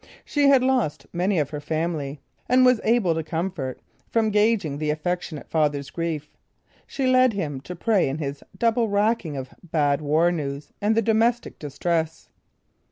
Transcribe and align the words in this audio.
She 0.25 0.49
had 0.49 0.63
lost 0.63 1.05
many 1.13 1.37
of 1.37 1.51
her 1.51 1.59
family, 1.59 2.19
and 2.49 2.65
was 2.65 2.81
able 2.83 3.13
to 3.13 3.21
comfort 3.21 3.79
from 4.09 4.31
gaging 4.31 4.79
the 4.79 4.89
affectionate 4.89 5.47
father's 5.47 5.91
grief. 5.91 6.31
She 6.87 7.05
led 7.05 7.33
him 7.33 7.61
to 7.61 7.75
pray 7.75 8.09
in 8.09 8.17
his 8.17 8.43
double 8.57 8.89
racking 8.89 9.37
of 9.37 9.53
bad 9.63 10.01
war 10.01 10.31
news 10.31 10.71
and 10.81 10.97
the 10.97 11.03
domestic 11.03 11.59
distress. 11.59 12.29